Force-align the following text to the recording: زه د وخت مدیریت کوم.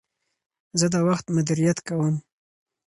زه 0.79 0.85
د 0.93 0.95
وخت 1.07 1.25
مدیریت 1.35 1.77
کوم. 1.87 2.15